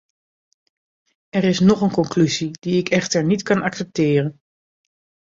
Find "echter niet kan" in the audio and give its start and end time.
2.89-3.61